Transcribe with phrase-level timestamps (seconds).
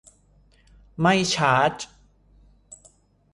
[1.01, 1.73] ไม่ชาร์จ